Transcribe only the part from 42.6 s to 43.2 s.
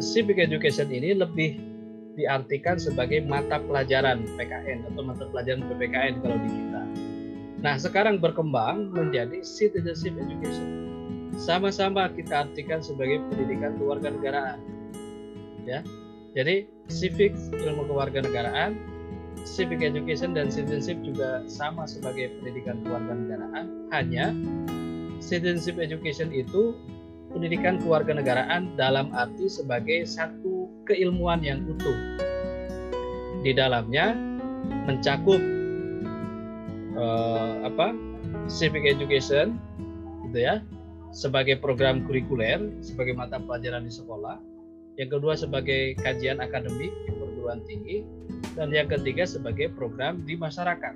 sebagai